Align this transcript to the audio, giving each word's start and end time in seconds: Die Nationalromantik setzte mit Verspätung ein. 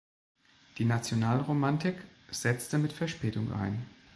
Die 0.79 0.85
Nationalromantik 0.85 1.95
setzte 2.31 2.79
mit 2.79 2.91
Verspätung 2.91 3.53
ein. 3.53 3.85